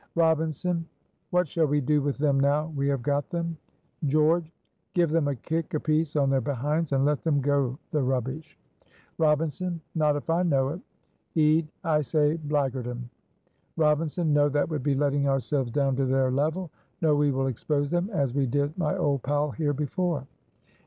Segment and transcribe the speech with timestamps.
[0.15, 0.83] Robinson.
[1.29, 3.55] "What shall we do with them now we have got them?"
[4.07, 4.51] George.
[4.95, 8.57] "Give them a kick apiece on their behinds, and let them go the rubbish."
[9.19, 9.79] Robinson.
[9.93, 10.81] "Not if I know it."
[11.35, 11.67] Ede.
[11.83, 13.11] "I say blackguard 'em."
[13.77, 14.33] Robinson.
[14.33, 16.71] "No, that would be letting ourselves down to their level.
[17.03, 20.25] No, we will expose them as we did my old pal here before."